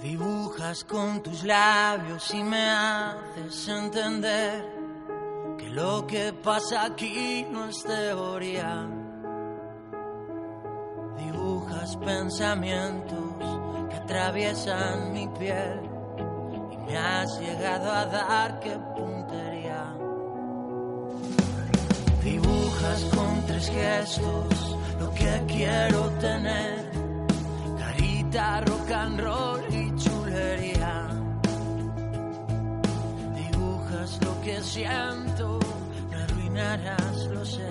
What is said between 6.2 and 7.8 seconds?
pasa aquí no